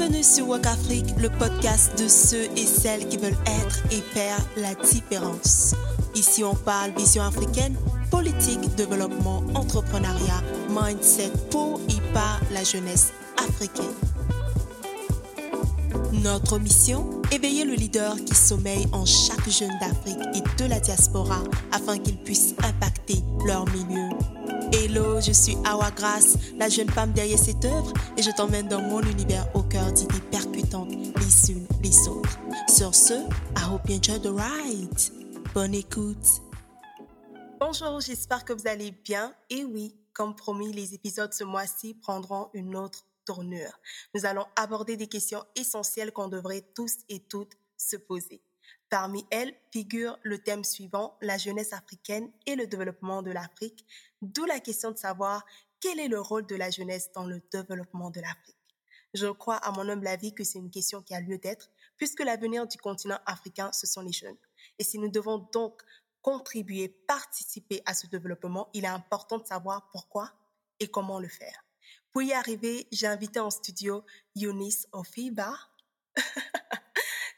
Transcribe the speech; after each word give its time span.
Bienvenue 0.00 0.22
sur 0.22 0.48
Walk 0.48 0.64
Afrique, 0.64 1.14
le 1.18 1.28
podcast 1.28 1.92
de 2.02 2.08
ceux 2.08 2.44
et 2.56 2.64
celles 2.64 3.06
qui 3.08 3.18
veulent 3.18 3.36
être 3.44 3.82
et 3.90 4.00
faire 4.00 4.38
la 4.56 4.74
différence. 4.74 5.74
Ici, 6.14 6.42
on 6.42 6.54
parle 6.54 6.92
vision 6.96 7.22
africaine, 7.22 7.76
politique, 8.10 8.74
développement, 8.76 9.44
entrepreneuriat, 9.54 10.42
mindset 10.70 11.30
pour 11.50 11.82
et 11.90 12.14
par 12.14 12.40
la 12.50 12.64
jeunesse 12.64 13.12
africaine. 13.46 13.92
Notre 16.14 16.58
mission 16.58 17.20
Éveiller 17.30 17.66
le 17.66 17.74
leader 17.74 18.16
qui 18.24 18.34
sommeille 18.34 18.86
en 18.92 19.04
chaque 19.04 19.50
jeune 19.50 19.78
d'Afrique 19.82 20.18
et 20.34 20.62
de 20.62 20.66
la 20.66 20.80
diaspora 20.80 21.42
afin 21.72 21.98
qu'ils 21.98 22.16
puissent 22.16 22.54
impacter 22.64 23.18
leur 23.44 23.66
milieu. 23.66 24.09
Hello, 24.72 25.20
je 25.20 25.32
suis 25.32 25.56
Awa 25.64 25.90
Grace, 25.90 26.36
la 26.56 26.68
jeune 26.68 26.88
femme 26.88 27.12
derrière 27.12 27.38
cette 27.38 27.64
œuvre, 27.64 27.92
et 28.16 28.22
je 28.22 28.30
t'emmène 28.30 28.68
dans 28.68 28.80
mon 28.80 29.02
univers 29.02 29.44
au 29.56 29.64
cœur 29.64 29.92
d'idées 29.92 30.20
percutantes 30.30 30.90
les 30.92 31.50
unes 31.50 31.66
les 31.82 32.08
autres. 32.08 32.38
Sur 32.68 32.94
ce, 32.94 33.14
I 33.56 33.64
hope 33.68 33.88
you 33.88 33.96
enjoy 33.96 34.20
the 34.20 34.28
ride. 34.28 35.52
Bonne 35.54 35.74
écoute. 35.74 36.24
Bonjour, 37.58 38.00
j'espère 38.00 38.44
que 38.44 38.52
vous 38.52 38.68
allez 38.68 38.92
bien. 38.92 39.34
Et 39.50 39.64
oui, 39.64 39.92
comme 40.12 40.36
promis, 40.36 40.72
les 40.72 40.94
épisodes 40.94 41.34
ce 41.34 41.42
mois-ci 41.42 41.94
prendront 41.94 42.48
une 42.54 42.76
autre 42.76 43.04
tournure. 43.24 43.76
Nous 44.14 44.24
allons 44.24 44.46
aborder 44.54 44.96
des 44.96 45.08
questions 45.08 45.44
essentielles 45.56 46.12
qu'on 46.12 46.28
devrait 46.28 46.64
tous 46.76 46.94
et 47.08 47.18
toutes 47.18 47.56
se 47.76 47.96
poser. 47.96 48.40
Parmi 48.88 49.24
elles 49.30 49.54
figure 49.72 50.18
le 50.22 50.38
thème 50.38 50.64
suivant, 50.64 51.16
la 51.20 51.38
jeunesse 51.38 51.72
africaine 51.72 52.30
et 52.46 52.56
le 52.56 52.66
développement 52.66 53.22
de 53.22 53.30
l'Afrique, 53.30 53.86
d'où 54.22 54.44
la 54.44 54.60
question 54.60 54.90
de 54.90 54.98
savoir 54.98 55.44
quel 55.80 55.98
est 55.98 56.08
le 56.08 56.20
rôle 56.20 56.46
de 56.46 56.56
la 56.56 56.70
jeunesse 56.70 57.10
dans 57.12 57.24
le 57.24 57.40
développement 57.52 58.10
de 58.10 58.20
l'Afrique. 58.20 58.56
Je 59.14 59.26
crois 59.26 59.56
à 59.56 59.72
mon 59.72 59.88
humble 59.88 60.06
avis 60.06 60.34
que 60.34 60.44
c'est 60.44 60.58
une 60.58 60.70
question 60.70 61.02
qui 61.02 61.14
a 61.14 61.20
lieu 61.20 61.38
d'être, 61.38 61.70
puisque 61.96 62.20
l'avenir 62.20 62.66
du 62.66 62.78
continent 62.78 63.18
africain, 63.26 63.72
ce 63.72 63.86
sont 63.86 64.02
les 64.02 64.12
jeunes. 64.12 64.36
Et 64.78 64.84
si 64.84 64.98
nous 64.98 65.10
devons 65.10 65.48
donc 65.52 65.82
contribuer, 66.22 66.88
participer 66.88 67.82
à 67.86 67.94
ce 67.94 68.06
développement, 68.06 68.68
il 68.74 68.84
est 68.84 68.88
important 68.88 69.38
de 69.38 69.46
savoir 69.46 69.88
pourquoi 69.90 70.32
et 70.78 70.88
comment 70.88 71.18
le 71.18 71.28
faire. 71.28 71.64
Pour 72.12 72.22
y 72.22 72.32
arriver, 72.32 72.86
j'ai 72.92 73.06
invité 73.06 73.40
en 73.40 73.50
studio 73.50 74.04
Younis 74.34 74.86
Ofiba, 74.92 75.54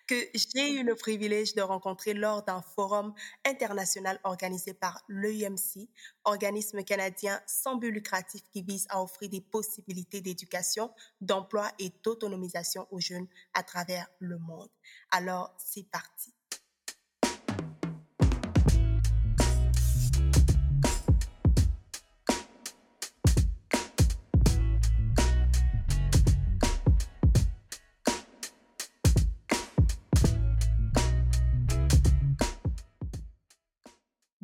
que 0.06 0.14
j'ai 0.34 0.74
eu 0.74 0.82
le 0.82 0.94
privilège 0.94 1.54
de 1.54 1.62
rencontrer 1.62 2.14
lors 2.14 2.42
d'un 2.42 2.62
forum 2.62 3.14
international 3.44 4.18
organisé 4.24 4.74
par 4.74 5.02
l'EUMC, 5.08 5.88
organisme 6.24 6.82
canadien 6.82 7.40
sans 7.46 7.76
but 7.76 7.90
lucratif 7.90 8.42
qui 8.50 8.62
vise 8.62 8.86
à 8.90 9.02
offrir 9.02 9.30
des 9.30 9.40
possibilités 9.40 10.20
d'éducation, 10.20 10.90
d'emploi 11.20 11.70
et 11.78 11.92
d'autonomisation 12.02 12.86
aux 12.90 13.00
jeunes 13.00 13.28
à 13.54 13.62
travers 13.62 14.08
le 14.18 14.38
monde. 14.38 14.70
Alors, 15.10 15.54
c'est 15.58 15.88
parti. 15.90 16.34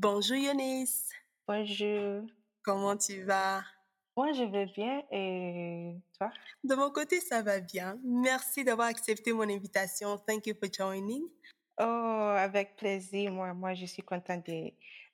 Bonjour 0.00 0.36
Yonis. 0.36 1.08
Bonjour. 1.48 2.22
Comment 2.62 2.96
tu 2.96 3.24
vas? 3.24 3.64
Moi, 4.16 4.32
je 4.32 4.44
vais 4.44 4.66
bien 4.66 5.02
et 5.10 5.96
toi? 6.16 6.30
De 6.62 6.76
mon 6.76 6.92
côté, 6.92 7.20
ça 7.20 7.42
va 7.42 7.58
bien. 7.58 7.98
Merci 8.04 8.62
d'avoir 8.62 8.86
accepté 8.86 9.32
mon 9.32 9.42
invitation. 9.42 10.16
Thank 10.18 10.46
you 10.46 10.54
for 10.54 10.68
joining. 10.72 11.24
Oh, 11.80 11.82
avec 11.82 12.76
plaisir. 12.76 13.32
Moi, 13.32 13.52
moi 13.54 13.74
je 13.74 13.86
suis 13.86 14.04
contente 14.04 14.48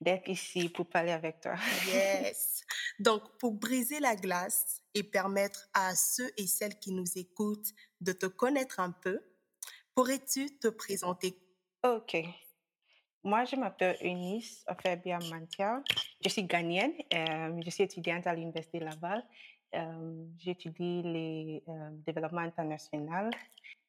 d'être 0.03 0.29
ici 0.29 0.69
pour 0.69 0.85
parler 0.85 1.13
avec 1.13 1.41
toi. 1.41 1.55
Yes. 1.89 2.63
Donc, 2.99 3.23
pour 3.39 3.55
briser 3.55 4.01
la 4.01 4.17
glace 4.17 4.83
et 4.93 5.03
permettre 5.03 5.67
à 5.73 5.95
ceux 5.95 6.31
et 6.37 6.47
celles 6.47 6.79
qui 6.79 6.93
nous 6.93 7.17
écoutent 7.17 7.73
de 8.03 8.13
te 8.13 8.27
connaître 8.27 8.81
un 8.81 8.91
peu, 8.91 9.19
pourrais-tu 9.95 10.59
te 10.59 10.69
présenter? 10.69 11.39
OK. 11.85 12.19
Moi, 13.25 13.47
je 13.47 13.57
m'appelle 13.57 13.97
Eunice 14.03 14.63
Ofebia 14.69 15.19
Mantia. 15.31 15.83
Je 16.23 16.29
suis 16.29 16.45
ghanéenne. 16.45 16.93
Euh, 17.15 17.59
je 17.65 17.71
suis 17.71 17.85
étudiante 17.85 18.27
à 18.27 18.35
l'Université 18.35 18.81
Laval. 18.81 19.25
Euh, 19.75 20.27
J'étudie 20.39 21.01
les 21.03 21.63
euh, 21.67 21.91
développements 22.07 22.43
international. 22.43 23.31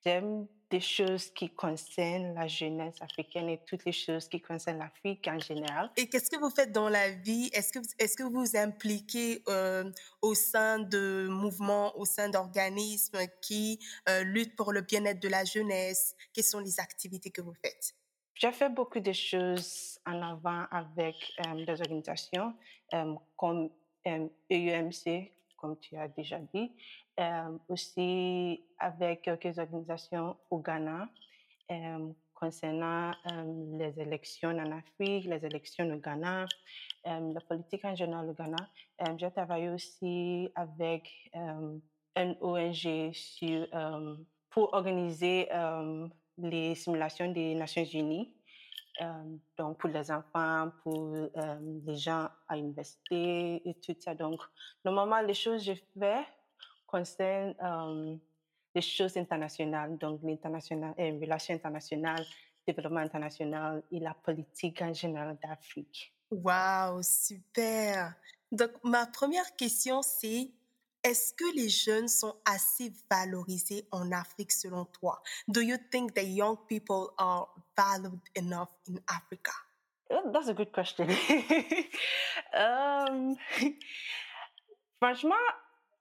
J'aime 0.05 0.47
des 0.69 0.79
choses 0.79 1.31
qui 1.31 1.49
concernent 1.49 2.33
la 2.33 2.47
jeunesse 2.47 2.95
africaine 3.01 3.49
et 3.49 3.59
toutes 3.65 3.83
les 3.83 3.91
choses 3.91 4.29
qui 4.29 4.39
concernent 4.39 4.79
l'Afrique 4.79 5.27
en 5.27 5.37
général. 5.37 5.91
Et 5.97 6.07
qu'est-ce 6.07 6.29
que 6.29 6.39
vous 6.39 6.49
faites 6.49 6.71
dans 6.71 6.87
la 6.87 7.11
vie? 7.11 7.49
Est-ce 7.51 7.73
que, 7.73 8.23
vous 8.23 8.31
vous 8.31 8.55
impliquez 8.55 9.43
euh, 9.49 9.91
au 10.21 10.33
sein 10.33 10.79
de 10.79 11.27
mouvements, 11.29 11.95
au 11.97 12.05
sein 12.05 12.29
d'organismes 12.29 13.19
qui 13.41 13.79
luttent 14.23 14.55
pour 14.55 14.71
le 14.71 14.79
bien-être 14.79 15.21
de 15.21 15.27
la 15.27 15.43
jeunesse? 15.43 16.15
Quelles 16.31 16.45
sont 16.45 16.59
les 16.59 16.79
activités 16.79 17.31
que 17.31 17.41
vous 17.41 17.55
faites? 17.61 17.95
J'ai 18.35 18.51
fait 18.51 18.67
beaucoup 18.67 18.99
de 18.99 19.13
choses 19.13 19.97
en 20.05 20.21
avant 20.21 20.65
avec 20.69 21.15
euh, 21.39 21.65
des 21.65 21.79
organisations 21.79 22.53
euh, 22.93 23.15
comme 23.37 23.69
EUMC, 24.05 25.31
comme 25.55 25.79
tu 25.79 25.95
as 25.95 26.09
déjà 26.09 26.39
dit, 26.53 26.69
euh, 27.17 27.57
aussi 27.69 28.61
avec 28.77 29.21
quelques 29.21 29.57
organisations 29.57 30.35
au 30.49 30.59
Ghana 30.59 31.07
concernant 32.35 33.11
les 33.79 33.99
élections 33.99 34.49
en 34.49 34.71
Afrique, 34.77 35.25
les 35.25 35.43
élections 35.43 35.89
au 35.89 35.97
Ghana, 35.97 36.45
la 37.05 37.39
politique 37.47 37.83
en 37.85 37.95
général 37.95 38.29
au 38.29 38.33
Ghana. 38.33 38.69
J'ai 39.17 39.31
travaillé 39.31 39.69
aussi 39.69 40.51
avec 40.53 41.09
une 41.33 42.37
ONG 42.41 43.65
pour 44.51 44.73
organiser 44.73 45.49
les 46.37 46.75
simulations 46.75 47.31
des 47.31 47.55
Nations 47.55 47.85
Unies, 47.85 48.33
euh, 49.01 49.37
donc 49.57 49.77
pour 49.77 49.89
les 49.89 50.09
enfants, 50.11 50.71
pour 50.83 51.13
euh, 51.13 51.29
les 51.85 51.97
gens 51.97 52.29
à 52.47 52.55
l'université 52.55 53.61
et 53.67 53.73
tout 53.75 53.95
ça. 53.99 54.15
Donc, 54.15 54.39
normalement, 54.83 55.21
les 55.21 55.33
choses 55.33 55.65
que 55.65 55.73
je 55.73 55.81
fais 55.99 56.23
concernent 56.87 57.55
euh, 57.61 58.15
les 58.73 58.81
choses 58.81 59.17
internationales, 59.17 59.97
donc 59.97 60.21
l'international, 60.23 60.93
les 60.97 61.11
relations 61.11 61.55
internationales, 61.55 62.25
développement 62.65 62.99
international 62.99 63.83
et 63.91 63.99
la 63.99 64.13
politique 64.13 64.81
en 64.81 64.93
général 64.93 65.37
d'Afrique. 65.41 66.13
Wow, 66.31 67.01
super. 67.01 68.15
Donc, 68.51 68.71
ma 68.83 69.05
première 69.05 69.55
question, 69.55 70.01
c'est 70.01 70.49
est-ce 71.05 71.33
que 71.35 71.55
les 71.55 71.69
jeunes 71.69 72.07
sont 72.07 72.35
assez 72.45 72.91
valorisés 73.11 73.87
en 73.91 74.11
Afrique 74.11 74.51
selon 74.51 74.85
toi? 74.85 75.21
Do 75.47 75.61
you 75.61 75.77
think 75.91 76.15
that 76.15 76.23
young 76.23 76.57
people 76.67 77.11
are 77.19 77.47
valued 77.77 78.21
enough 78.35 78.69
in 78.89 78.99
Africa? 79.07 79.51
Oh, 80.09 80.31
that's 80.33 80.47
a 80.47 80.53
good 80.53 80.71
question. 80.71 81.07
um, 82.53 83.35
franchement, 84.99 85.35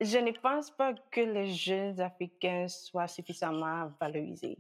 je 0.00 0.18
ne 0.18 0.32
pense 0.32 0.70
pas 0.70 0.94
que 1.10 1.20
les 1.20 1.52
jeunes 1.52 2.00
Africains 2.00 2.68
soient 2.68 3.08
suffisamment 3.08 3.92
valorisés. 4.00 4.56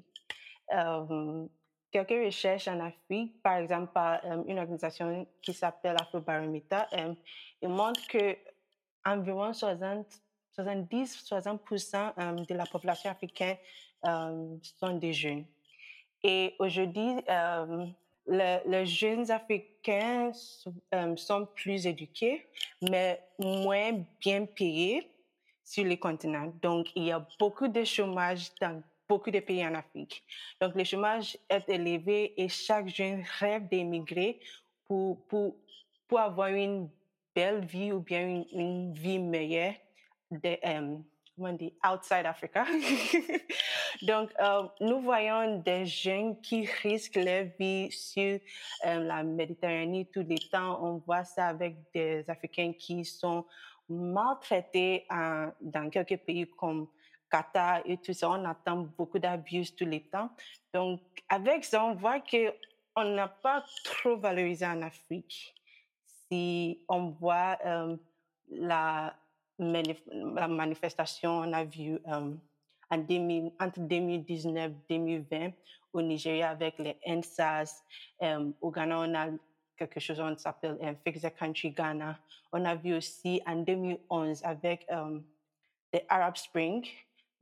Um, 0.70 1.48
quelques 1.90 2.22
recherches 2.22 2.68
en 2.68 2.80
Afrique, 2.80 3.42
par 3.42 3.56
exemple 3.56 3.92
par 3.94 4.22
um, 4.26 4.44
une 4.46 4.58
organisation 4.58 5.26
qui 5.40 5.54
s'appelle 5.54 5.96
Afrobarometer, 5.98 6.82
montrent 7.62 8.06
que 8.08 8.36
environ 9.06 9.54
60 9.54 10.23
70-60% 10.58 12.46
de 12.46 12.54
la 12.54 12.66
population 12.66 13.10
africaine 13.10 13.56
euh, 14.06 14.56
sont 14.78 14.96
des 14.96 15.12
jeunes. 15.12 15.44
Et 16.22 16.54
aujourd'hui, 16.58 17.16
euh, 17.28 17.86
les 18.26 18.86
jeunes 18.86 19.30
africains 19.30 20.32
euh, 20.94 21.16
sont 21.16 21.46
plus 21.54 21.86
éduqués, 21.86 22.46
mais 22.82 23.22
moins 23.38 24.04
bien 24.20 24.46
payés 24.46 25.10
sur 25.62 25.84
les 25.84 25.98
continents. 25.98 26.52
Donc, 26.62 26.88
il 26.94 27.04
y 27.04 27.12
a 27.12 27.26
beaucoup 27.38 27.68
de 27.68 27.84
chômage 27.84 28.50
dans 28.60 28.82
beaucoup 29.08 29.30
de 29.30 29.40
pays 29.40 29.66
en 29.66 29.74
Afrique. 29.74 30.22
Donc, 30.60 30.74
le 30.74 30.84
chômage 30.84 31.36
est 31.48 31.68
élevé 31.68 32.34
et 32.40 32.48
chaque 32.48 32.88
jeune 32.88 33.22
rêve 33.38 33.68
d'émigrer 33.68 34.40
pour, 34.86 35.22
pour, 35.26 35.56
pour 36.08 36.20
avoir 36.20 36.48
une 36.48 36.88
belle 37.34 37.64
vie 37.64 37.92
ou 37.92 38.00
bien 38.00 38.26
une, 38.26 38.46
une 38.52 38.92
vie 38.94 39.18
meilleure 39.18 39.74
de, 40.42 40.58
um, 40.66 41.04
comment 41.36 41.50
on 41.50 41.52
dit, 41.52 41.72
outside 41.84 42.26
Africa. 42.26 42.64
Donc, 44.02 44.30
euh, 44.40 44.62
nous 44.80 45.00
voyons 45.00 45.58
des 45.58 45.86
jeunes 45.86 46.40
qui 46.40 46.66
risquent 46.82 47.16
leur 47.16 47.46
vie 47.58 47.90
sur 47.90 48.38
euh, 48.86 49.00
la 49.00 49.22
Méditerranée 49.22 50.08
tout 50.12 50.24
le 50.28 50.38
temps. 50.50 50.82
On 50.82 50.98
voit 50.98 51.24
ça 51.24 51.48
avec 51.48 51.76
des 51.92 52.24
Africains 52.28 52.72
qui 52.72 53.04
sont 53.04 53.44
maltraités 53.88 55.06
dans 55.60 55.90
quelques 55.90 56.16
pays 56.16 56.46
comme 56.56 56.88
Qatar 57.34 57.80
et 57.84 57.96
tout 57.96 58.12
ça, 58.12 58.30
on 58.30 58.44
attend 58.44 58.88
beaucoup 58.96 59.18
d'abus 59.18 59.74
tous 59.76 59.84
les 59.84 60.02
temps. 60.02 60.30
Donc, 60.72 61.00
avec 61.28 61.64
ça, 61.64 61.84
on 61.84 61.94
voit 61.94 62.20
que 62.20 62.54
on 62.96 63.04
n'a 63.04 63.26
pas 63.26 63.64
trop 63.84 64.16
valorisé 64.16 64.64
en 64.64 64.82
Afrique. 64.82 65.54
Si 66.06 66.84
on 66.88 67.10
voit 67.10 67.58
euh, 67.66 67.96
la, 68.50 69.16
la 69.58 70.48
manifestation, 70.48 71.38
on 71.38 71.52
a 71.52 71.64
vu 71.64 71.98
euh, 72.08 72.34
en 72.90 72.98
2000, 72.98 73.52
entre 73.60 73.80
2019 73.80 74.70
et 74.88 74.98
2020 74.98 75.52
au 75.92 76.02
Nigeria 76.02 76.50
avec 76.50 76.78
les 76.78 76.96
NSAS. 77.06 77.82
Euh, 78.22 78.50
au 78.60 78.70
Ghana, 78.70 78.98
on 79.00 79.14
a 79.14 79.26
quelque 79.76 80.00
chose 80.00 80.20
qui 80.36 80.42
s'appelle 80.42 80.78
euh, 80.82 80.94
Fix 81.04 81.22
the 81.22 81.34
Country 81.34 81.70
Ghana. 81.70 82.18
On 82.52 82.64
a 82.64 82.74
vu 82.74 82.94
aussi 82.94 83.40
en 83.46 83.56
2011 83.56 84.42
avec 84.44 84.86
euh, 84.90 85.20
Arab 86.08 86.36
Spring, 86.36 86.84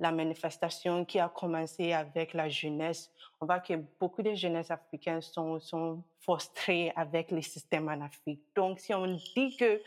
la 0.02 0.10
manifestation 0.10 1.04
qui 1.04 1.20
a 1.20 1.28
commencé 1.28 1.92
avec 1.92 2.34
la 2.34 2.48
jeunesse. 2.48 3.08
On 3.40 3.46
voit 3.46 3.60
que 3.60 3.74
beaucoup 4.00 4.20
de 4.20 4.34
jeunesses 4.34 4.72
africaines 4.72 5.22
sont, 5.22 5.60
sont 5.60 6.02
frustrées 6.20 6.92
avec 6.96 7.30
les 7.30 7.42
systèmes 7.42 7.88
en 7.88 8.00
Afrique. 8.00 8.42
Donc, 8.56 8.80
si 8.80 8.92
on 8.92 9.06
dit 9.06 9.56
que 9.56 9.80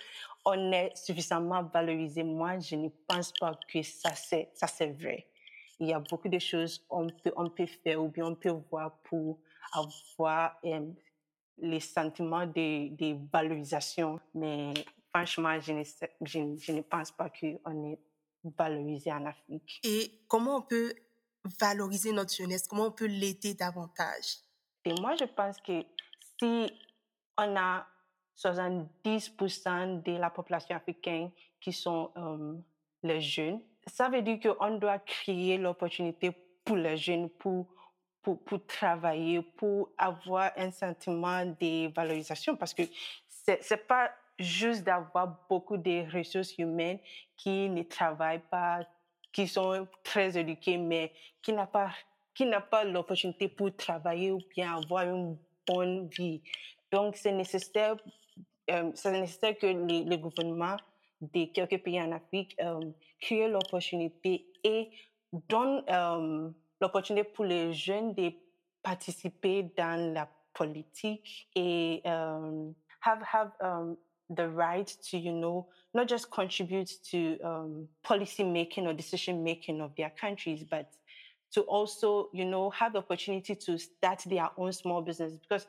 on 0.46 0.72
est 0.72 0.96
suffisamment 0.96 1.64
valorisé, 1.64 2.24
moi, 2.24 2.58
je 2.60 2.78
ne 2.78 2.88
pense 3.06 3.34
pas 3.34 3.60
que 3.68 3.84
ça 3.84 4.16
c'est, 4.16 4.52
ça 4.54 4.68
c'est 4.68 4.92
vrai. 4.92 5.28
Il 5.82 5.88
y 5.90 5.94
a 5.94 6.00
beaucoup 6.00 6.30
de 6.30 6.40
choses 6.40 6.82
qu'on 6.88 7.08
peut, 7.08 7.34
on 7.36 7.50
peut 7.50 7.66
faire 7.66 8.02
ou 8.02 8.08
bien 8.08 8.26
on 8.26 8.36
peut 8.36 8.56
voir 8.72 8.98
pour 9.04 9.38
avoir 9.74 10.58
les 11.58 11.82
sentiments 11.82 12.46
de, 12.46 12.88
de, 12.96 13.18
valorisation. 13.34 14.22
Mais 14.34 14.74
franchement, 15.14 15.60
je 15.60 15.74
ne, 15.74 15.84
je, 16.22 16.56
je 16.58 16.72
ne 16.72 16.82
pense 16.82 17.12
pas 17.12 17.30
qu'on 17.30 17.92
est 17.92 18.00
valorisé 18.58 19.12
en 19.12 19.26
Afrique. 19.26 19.80
Et 19.84 20.22
comment 20.28 20.58
on 20.58 20.62
peut 20.62 20.94
valoriser 21.60 22.12
notre 22.12 22.34
jeunesse? 22.34 22.68
Comment 22.68 22.88
on 22.88 22.92
peut 22.92 23.06
l'aider 23.06 23.54
davantage? 23.54 24.40
Et 24.84 24.94
moi, 25.00 25.16
je 25.16 25.26
pense 25.26 25.58
que 25.62 25.84
si 26.40 26.72
on 27.38 27.56
a 27.56 27.86
70% 28.38 30.04
de 30.04 30.18
la 30.18 30.30
population 30.30 30.76
africaine 30.76 31.32
qui 31.60 31.72
sont 31.72 32.12
euh, 32.18 32.56
les 33.04 33.22
jeunes, 33.22 33.62
ça 33.88 34.10
veut 34.10 34.22
dire 34.22 34.40
qu'on 34.40 34.78
doit 34.78 35.00
créer 35.00 35.58
l'opportunité 35.58 36.32
pour 36.64 36.76
les 36.76 36.98
jeunes 36.98 37.30
pour, 37.30 37.68
pour, 38.22 38.44
pour, 38.44 38.66
travailler, 38.66 39.42
pour 39.42 39.92
avoir 39.98 40.52
un 40.58 40.72
sentiment 40.72 41.46
de 41.46 41.94
valorisation 41.94 42.56
parce 42.56 42.74
que 42.74 42.84
c'est 43.28 43.88
pas 43.88 44.12
juste 44.40 44.84
d'avoir 44.84 45.38
beaucoup 45.50 45.78
de 45.78 46.12
ressources 46.16 46.58
humaines 46.58 47.00
qui 47.38 47.70
ne 47.70 47.84
travaillent 47.84 48.44
pas, 48.50 48.82
qui 49.32 49.48
sont 49.48 49.88
très 50.04 50.38
éduqués, 50.38 50.78
mais 50.78 51.12
qui 51.42 51.54
n'ont 51.54 51.68
pas, 51.68 51.92
qui 52.34 52.46
n'a 52.46 52.62
pas 52.62 52.84
l'opportunité 52.84 53.48
pour 53.48 53.76
travailler 53.76 54.32
ou 54.32 54.40
bien 54.56 54.76
avoir 54.76 55.04
une 55.04 55.38
bonne 55.68 56.08
vie. 56.10 56.42
Donc, 56.92 57.16
c'est 57.16 57.32
nécessaire, 57.32 57.96
euh, 58.72 58.92
c'est 58.94 59.12
nécessaire 59.12 59.58
que 59.58 59.68
les, 59.68 60.04
les, 60.04 60.18
gouvernements 60.18 60.78
de 61.22 61.46
quelques 61.46 61.82
pays 61.84 62.02
en 62.02 62.12
Afrique 62.12 62.56
euh, 62.62 62.80
créent 63.20 63.50
l'opportunité 63.50 64.46
et 64.64 64.90
donnent 65.50 65.84
euh, 65.90 66.50
l'opportunité 66.80 67.24
pour 67.24 67.46
les 67.46 67.74
jeunes 67.74 68.14
de 68.14 68.32
participer 68.82 69.64
dans 69.78 70.14
la 70.14 70.30
politique 70.54 71.50
et 71.56 72.02
euh, 72.06 72.72
have, 73.02 73.24
have 73.32 73.52
um, 73.60 73.98
the 74.30 74.50
right 74.50 74.88
to, 75.10 75.18
you 75.18 75.32
know, 75.32 75.68
not 75.94 76.08
just 76.08 76.32
contribute 76.32 76.92
to 77.12 77.40
um, 77.42 77.88
policy 78.04 78.44
making 78.44 78.88
or 78.88 78.94
decision 78.94 79.44
making 79.44 79.82
of 79.82 79.96
their 79.96 80.10
countries, 80.10 80.64
but 80.64 80.88
to 81.52 81.62
also, 81.62 82.30
you 82.34 82.46
know, 82.46 82.70
have 82.72 82.94
the 82.94 83.00
opportunity 83.00 83.56
to 83.56 83.78
start 83.78 84.22
their 84.26 84.50
own 84.58 84.74
small 84.74 85.02
business. 85.02 85.34
Because 85.34 85.68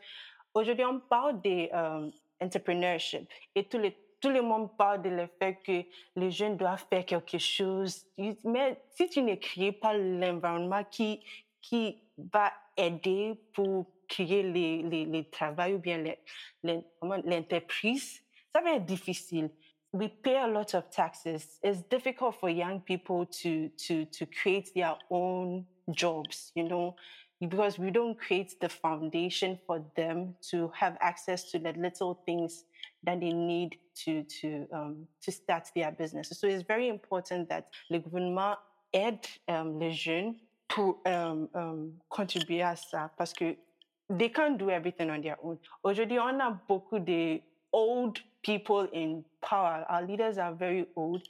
aujourd'hui, 0.55 0.85
on 0.85 1.01
parle 1.09 1.41
de 1.43 1.71
um, 1.73 2.13
entrepreneurship 2.41 3.29
et 3.55 3.65
tout 3.65 3.79
le, 3.79 3.93
tout 4.21 4.31
le 4.31 4.43
monde 4.43 4.71
parle 4.77 5.03
de 5.03 5.11
le 5.11 5.29
fait 5.39 5.59
que 5.63 5.85
les 6.17 6.31
jeunes 6.31 6.57
doivent 6.57 6.85
faire 6.91 7.05
quelque 7.05 7.39
chose. 7.39 8.05
Mais 8.45 8.81
si 8.91 9.09
tu 9.09 9.23
ne 9.23 9.35
crées 9.37 9.73
pas 9.73 9.97
l'environnement 9.97 10.83
qui, 10.91 11.21
qui 11.61 11.99
va 12.17 12.53
aider 12.77 13.39
pour 13.53 13.87
créer 14.09 14.43
les, 14.43 14.83
les, 14.83 15.05
les 15.05 15.25
travail 15.25 15.75
ou 15.75 15.79
bien 15.79 16.03
l'entreprise, 16.63 18.23
ça 18.57 18.63
va 18.63 18.79
difficile. 18.79 19.51
We 19.93 20.09
pay 20.09 20.37
a 20.37 20.47
lot 20.47 20.75
of 20.75 20.91
taxes. 20.91 21.59
It's 21.63 21.83
difficult 21.83 22.37
for 22.41 22.49
young 22.49 22.81
people 22.81 23.27
to, 23.27 23.69
to, 23.87 24.05
to 24.07 24.27
create 24.27 24.75
their 24.75 24.95
own 25.11 25.67
jobs, 25.91 26.53
you 26.55 26.65
know, 26.65 26.97
because 27.41 27.79
we 27.79 27.91
don't 27.91 28.19
create 28.19 28.59
the 28.61 28.69
foundation 28.69 29.59
for 29.67 29.83
them 29.95 30.35
to 30.51 30.71
have 30.75 30.97
access 31.01 31.51
to 31.51 31.59
the 31.59 31.73
little 31.73 32.21
things 32.27 32.65
that 33.05 33.21
they 33.21 33.33
need 33.33 33.79
to, 34.05 34.23
to, 34.41 34.67
um, 34.73 35.07
to 35.23 35.31
start 35.31 35.71
their 35.75 35.93
business. 35.93 36.31
So 36.33 36.47
it's 36.47 36.63
very 36.63 36.89
important 36.89 37.49
that 37.51 37.69
le 37.91 37.99
gouvernement 37.99 38.57
aide 38.93 39.27
um, 39.49 39.79
les 39.79 39.93
jeunes 39.93 40.35
pour 40.69 40.99
um, 41.07 41.49
um, 41.55 41.93
contribuer 42.09 42.63
à 42.63 42.75
ça 42.77 43.11
parce 43.17 43.33
que 43.33 43.57
they 44.09 44.29
can't 44.29 44.59
do 44.59 44.71
everything 44.71 45.11
on 45.11 45.21
their 45.21 45.37
own. 45.43 45.59
Aujourd'hui, 45.83 46.19
on 46.19 46.41
a 46.41 46.51
beaucoup 46.69 46.99
de 46.99 47.41
old 47.77 48.19
people 48.43 48.89
in 48.93 49.23
power. 49.43 49.85
Our 49.89 50.03
leaders 50.03 50.39
are 50.39 50.55
very 50.55 50.87
old. 50.97 51.23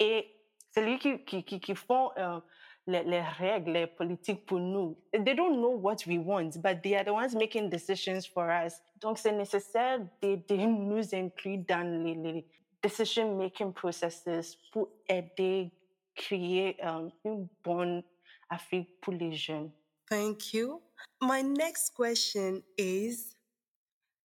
Et 0.00 0.26
c'est 0.70 0.84
lui 0.84 0.98
qui, 0.98 1.44
qui, 1.44 1.60
qui, 1.60 1.74
font 1.74 2.10
uh, 2.16 2.40
les, 2.88 3.04
les, 3.04 3.20
règles, 3.20 3.72
les 3.72 3.86
politiques 3.86 4.44
pour 4.44 4.58
nous. 4.58 4.96
They 5.12 5.34
don't 5.34 5.60
know 5.60 5.70
what 5.70 6.04
we 6.06 6.18
want, 6.18 6.60
but 6.60 6.82
they 6.82 6.96
are 6.96 7.04
the 7.04 7.12
ones 7.12 7.34
making 7.34 7.70
decisions 7.70 8.26
for 8.26 8.50
us. 8.50 8.82
Donc, 9.00 9.18
c'est 9.18 9.32
nécessaire 9.32 10.00
de, 10.20 10.36
de 10.48 10.56
nous 10.56 11.14
inclure 11.14 11.58
dans 11.68 11.86
les, 12.04 12.14
les 12.14 12.44
decision-making 12.82 13.72
processes 13.72 14.56
pour 14.72 14.88
aider 15.08 15.70
créer 16.16 16.76
um, 16.82 17.10
une 17.24 17.48
bonne 17.62 18.02
Afrique 18.50 19.00
pour 19.00 19.14
les 19.14 19.32
jeunes. 19.32 19.70
Thank 20.08 20.52
you. 20.52 20.82
My 21.20 21.42
next 21.42 21.94
question 21.96 22.62
is, 22.76 23.36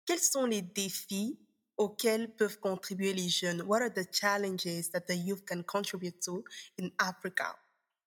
quels 0.06 0.20
sont 0.20 0.46
les 0.46 0.62
défis 0.62 1.38
auxquels 1.78 2.30
peuvent 2.36 2.60
contribuer 2.60 3.14
les 3.14 3.30
jeunes? 3.30 3.62
What 3.64 3.82
are 3.82 3.90
the 3.90 4.08
challenges 4.12 4.90
that 4.92 5.02
the 5.08 5.16
youth 5.16 5.46
can 5.46 5.64
contribute 5.64 6.22
to 6.22 6.44
in 6.80 6.90
Africa? 7.00 7.56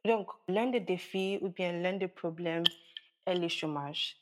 Donc, 0.05 0.29
l'un 0.49 0.67
des 0.67 0.81
défis 0.81 1.39
ou 1.43 1.51
bien 1.51 1.73
l'un 1.73 1.95
des 1.95 2.09
problèmes 2.09 2.65
est 3.27 3.35
le 3.35 3.49
chômage. 3.49 4.17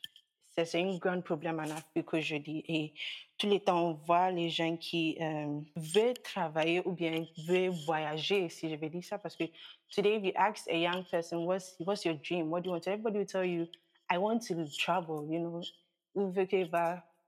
C'est 0.58 0.80
un 0.80 0.96
grand 0.96 1.20
problème 1.20 1.60
en 1.60 1.70
Afrique 1.70 2.14
aujourd'hui. 2.14 2.64
Et 2.66 2.94
tous 3.36 3.46
les 3.46 3.60
temps, 3.60 3.90
on 3.90 3.92
voit 3.92 4.30
les 4.30 4.48
gens 4.48 4.76
qui 4.78 5.18
euh, 5.20 5.60
veulent 5.76 6.18
travailler 6.24 6.80
ou 6.86 6.92
bien 6.92 7.26
veulent 7.46 7.74
voyager, 7.84 8.48
si 8.48 8.70
je 8.70 8.74
vais 8.74 8.88
dire 8.88 9.04
ça, 9.04 9.18
parce 9.18 9.36
que 9.36 9.44
today, 9.94 10.16
if 10.16 10.24
you 10.24 10.32
ask 10.34 10.66
a 10.68 10.76
young 10.76 11.04
person, 11.10 11.44
what's, 11.44 11.76
what's 11.80 12.06
your 12.06 12.14
dream? 12.14 12.50
What 12.50 12.62
do 12.62 12.68
you 12.68 12.72
want? 12.72 12.88
Everybody 12.88 13.18
will 13.18 13.26
tell 13.26 13.44
you, 13.44 13.66
I 14.08 14.16
want 14.16 14.40
to 14.48 14.66
travel, 14.78 15.28
you 15.30 15.40
know? 15.40 15.62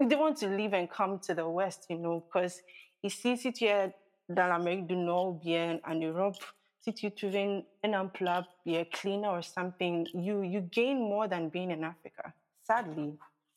They 0.00 0.14
want 0.14 0.36
to 0.38 0.48
leave 0.48 0.74
and 0.74 0.88
come 0.88 1.18
to 1.20 1.34
the 1.34 1.48
West, 1.48 1.86
you 1.90 1.98
know, 1.98 2.24
because 2.26 2.62
ici, 3.02 3.36
si 3.36 3.52
tu 3.52 3.66
es 3.66 3.92
dans 4.28 4.48
l'Amérique 4.48 4.86
du 4.86 4.94
Nord 4.94 5.40
bien 5.40 5.80
en 5.84 6.00
Europe, 6.00 6.36
si 6.80 6.92
tu 6.92 7.10
trouves 7.10 7.34
un, 7.34 7.64
emploi, 7.82 8.42
be 8.64 8.76
a 8.76 8.84
cleaner 8.84 9.28
or 9.28 9.42
something, 9.42 10.06
you, 10.14 10.42
you 10.42 10.60
gain 10.60 11.00
more 11.00 11.26
than 11.26 11.48
being 11.48 11.72
in 11.72 11.82
Africa, 11.82 12.32
sadly. 12.62 13.14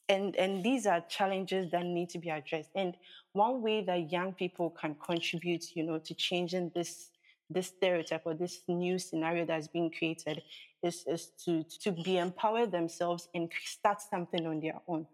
And, 0.10 0.36
and 0.36 0.64
these 0.64 0.88
are 0.88 1.02
challenges 1.08 1.72
that 1.72 1.86
need 1.86 2.10
to 2.10 2.18
be 2.18 2.30
addressed. 2.30 2.72
And 2.76 2.96
one 3.34 3.62
way 3.62 3.84
that 3.84 4.12
young 4.12 4.34
people 4.34 4.72
can 4.72 4.96
contribute, 4.96 5.76
you 5.76 5.84
know, 5.84 6.00
to 6.00 6.14
changing 6.16 6.72
this, 6.74 7.12
this 7.50 7.68
stereotype 7.68 8.24
or 8.26 8.34
this 8.34 8.62
new 8.68 8.98
scenario 8.98 9.46
that's 9.46 9.68
being 9.68 9.92
created 9.92 10.42
is, 10.82 11.06
is 11.08 11.32
to, 11.46 11.64
to 11.82 11.92
be 11.92 12.18
empowered 12.18 12.72
themselves 12.72 13.30
and 13.36 13.50
start 13.64 14.02
something 14.02 14.46
on 14.48 14.60
their 14.60 14.82
own. 14.88 15.06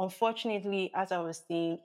Unfortunately, 0.00 0.90
as 0.94 1.12
I 1.12 1.18
was 1.18 1.42
saying, 1.46 1.78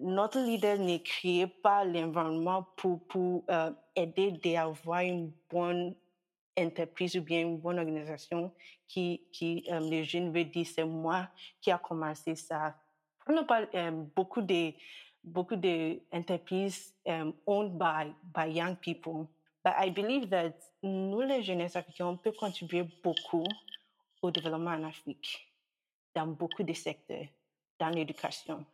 notre 0.00 0.38
leader 0.38 0.78
ne 0.78 0.98
crée 0.98 1.48
pas 1.48 1.84
l'environnement 1.84 2.64
pour, 2.76 3.42
euh, 3.50 3.72
aider 3.96 4.54
à 4.54 4.62
avoir 4.62 5.00
une 5.00 5.32
bonne 5.50 5.96
entreprise 6.56 7.16
ou 7.16 7.22
bien 7.22 7.40
une 7.40 7.58
bonne 7.58 7.80
organisation 7.80 8.52
qui, 8.86 9.20
euh, 9.68 9.80
les 9.80 10.04
jeunes 10.04 10.32
veulent 10.32 10.50
dire 10.50 10.66
c'est 10.66 10.84
moi 10.84 11.28
qui 11.60 11.72
a 11.72 11.78
commencé 11.78 12.36
ça. 12.36 12.76
On 13.26 13.36
a 13.36 13.42
pas 13.42 13.62
euh, 13.74 13.90
beaucoup 14.14 14.42
de 14.42 14.72
beaucoup 15.24 15.56
de 15.56 16.00
entreprises 16.12 16.94
um, 17.06 17.32
owned 17.46 17.76
by 17.76 18.12
by 18.34 18.46
young 18.52 18.76
people, 18.76 19.26
but 19.64 19.72
I 19.76 19.90
believe 19.90 20.28
that 20.30 20.52
nous 20.82 21.22
les 21.22 21.42
jeunes 21.42 21.62
africains 21.62 22.06
on 22.06 22.16
peut 22.16 22.32
contribuer 22.32 22.84
beaucoup 23.02 23.46
au 24.20 24.30
développement 24.30 24.70
en 24.70 24.84
Afrique 24.84 25.51
dans 26.14 26.26
beaucoup 26.26 26.62
de 26.62 26.72
secteurs, 26.72 27.26
dans 27.78 27.88
l'éducation, 27.90 28.64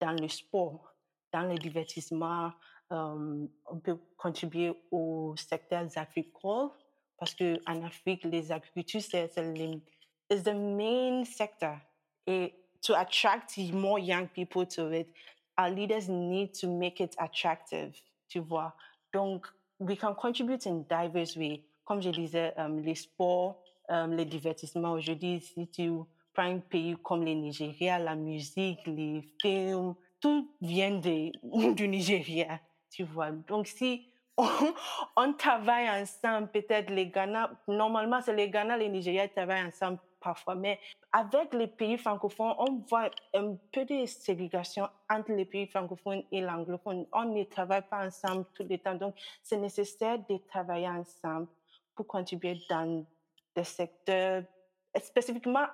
dans 0.00 0.12
le 0.12 0.28
sport, 0.28 0.94
dans 1.32 1.42
le 1.42 1.56
divertissement. 1.56 2.52
Um, 2.90 3.48
on 3.66 3.78
peut 3.78 3.98
contribuer 4.16 4.72
aux 4.90 5.34
secteurs 5.36 5.86
agricoles 5.96 6.70
parce 7.18 7.34
qu'en 7.34 7.84
Afrique, 7.84 8.24
les 8.24 8.50
agricultures, 8.50 9.02
c'est 9.02 9.28
the 9.34 10.54
main 10.54 11.24
sector. 11.24 11.76
Et 12.26 12.54
to 12.82 12.94
attract 12.94 13.58
more 13.72 13.98
young 13.98 14.26
people 14.28 14.64
to 14.64 14.90
it, 14.92 15.12
our 15.58 15.68
leaders 15.70 16.08
need 16.08 16.54
to 16.54 16.66
make 16.66 17.00
it 17.00 17.14
attractive, 17.18 17.94
tu 18.28 18.40
vois. 18.40 18.74
Donc, 19.12 19.46
we 19.78 19.96
can 19.96 20.14
contribute 20.14 20.66
in 20.66 20.84
diverse 20.88 21.36
ways. 21.36 21.62
Comme 21.84 22.00
je 22.00 22.10
disais, 22.10 22.54
um, 22.56 22.80
les 22.80 22.94
sports, 22.94 23.62
um, 23.88 24.12
les 24.12 24.24
divertissements. 24.24 24.92
Aujourd'hui, 24.92 25.40
si 25.40 25.66
tu 25.68 25.90
un 26.36 26.58
pays 26.58 26.96
comme 27.02 27.24
le 27.24 27.32
Nigeria, 27.32 27.98
la 27.98 28.14
musique, 28.14 28.80
les 28.86 29.22
films, 29.40 29.94
tout 30.20 30.50
vient 30.60 30.98
de, 30.98 31.32
du 31.74 31.88
Nigeria, 31.88 32.60
tu 32.90 33.04
vois. 33.04 33.30
Donc, 33.30 33.66
si 33.66 34.06
on, 34.36 34.46
on 35.16 35.32
travaille 35.32 35.88
ensemble, 35.90 36.48
peut-être 36.48 36.90
les 36.90 37.06
Ghana, 37.06 37.50
normalement, 37.68 38.20
c'est 38.20 38.34
les 38.34 38.50
Ghana, 38.50 38.76
les 38.76 38.88
Nigeria 38.88 39.28
travaillent 39.28 39.66
ensemble 39.66 39.98
parfois, 40.20 40.54
mais 40.54 40.78
avec 41.12 41.54
les 41.54 41.66
pays 41.66 41.98
francophones, 41.98 42.54
on 42.58 42.84
voit 42.88 43.10
un 43.34 43.56
peu 43.72 43.84
de 43.84 44.06
ségrégation 44.06 44.88
entre 45.08 45.32
les 45.32 45.44
pays 45.44 45.66
francophones 45.66 46.22
et 46.30 46.40
l'anglophone. 46.40 47.06
On 47.12 47.24
ne 47.24 47.42
travaille 47.44 47.82
pas 47.82 48.06
ensemble 48.06 48.44
tout 48.54 48.64
le 48.68 48.78
temps, 48.78 48.94
donc 48.94 49.14
c'est 49.42 49.56
nécessaire 49.56 50.18
de 50.28 50.36
travailler 50.48 50.88
ensemble 50.88 51.48
pour 51.94 52.06
contribuer 52.06 52.60
dans 52.68 53.04
des 53.56 53.64
secteurs, 53.64 54.44
spécifiquement 55.02 55.66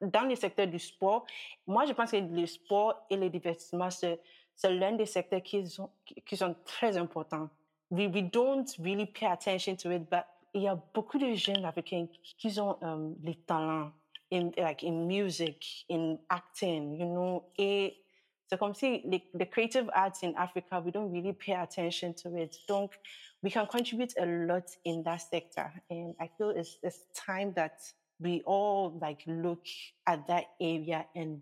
dans 0.00 0.22
les 0.22 0.36
secteurs 0.36 0.66
du 0.66 0.78
sport. 0.78 1.26
Moi, 1.66 1.86
je 1.86 1.92
pense 1.92 2.10
que 2.10 2.16
le 2.16 2.46
sport 2.46 3.06
et 3.10 3.16
le 3.16 3.28
divertissement, 3.30 3.90
c'est 3.90 4.20
l'un 4.64 4.92
des 4.92 5.06
secteurs 5.06 5.42
qui 5.42 5.66
sont, 5.66 5.90
qui 6.24 6.36
sont 6.36 6.54
très 6.64 6.96
importants. 6.96 7.48
We, 7.90 8.08
we 8.08 8.22
don't 8.22 8.66
really 8.78 9.06
pay 9.06 9.26
attention 9.26 9.76
to 9.76 9.90
it, 9.90 10.08
but 10.10 10.24
il 10.54 10.62
y 10.62 10.68
a 10.68 10.78
beaucoup 10.94 11.18
de 11.18 11.34
jeunes 11.34 11.64
africains 11.64 12.06
qui 12.38 12.58
ont 12.58 12.76
um, 12.82 13.16
les 13.22 13.34
talents 13.34 13.92
in 14.30 14.50
like 14.56 14.82
in 14.82 15.06
music, 15.06 15.84
in 15.90 16.18
acting, 16.30 16.98
you 16.98 17.06
know. 17.06 17.44
Et 17.58 18.02
c'est 18.46 18.58
comme 18.58 18.74
si 18.74 19.02
the, 19.04 19.20
the 19.38 19.46
creative 19.46 19.90
arts 19.94 20.22
in 20.22 20.34
Africa, 20.36 20.80
we 20.80 20.90
don't 20.90 21.10
really 21.12 21.32
pay 21.32 21.54
attention 21.54 22.14
to 22.14 22.34
it. 22.36 22.56
Donc, 22.66 22.98
we 23.42 23.50
can 23.50 23.66
contribute 23.66 24.14
a 24.18 24.24
lot 24.24 24.64
in 24.84 25.02
that 25.02 25.18
sector. 25.18 25.70
And 25.90 26.14
I 26.18 26.28
feel 26.38 26.50
it's, 26.50 26.78
it's 26.82 27.06
time 27.14 27.52
that 27.54 27.80
we 28.22 28.42
all 28.46 28.98
like 29.00 29.22
look 29.26 29.66
at 30.06 30.18
that 30.28 30.44
area 30.60 31.06
and 31.16 31.40